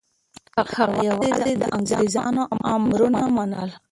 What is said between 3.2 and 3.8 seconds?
منل.